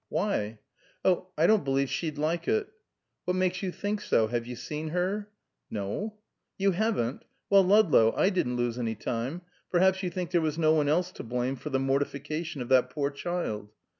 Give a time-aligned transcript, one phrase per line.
[0.09, 0.57] "Why?"
[1.05, 2.67] "Oh I don't believe she'd like it."
[3.25, 4.25] "What makes you think so?
[4.29, 5.29] Have you seen her?"
[5.69, 6.15] "No"
[6.57, 7.23] "You haven't?
[7.51, 9.43] Well, Ludlow, I didn't lose any time.
[9.69, 12.89] Perhaps you think there was no one else to blame for the mortification of that
[12.89, 13.69] poor child."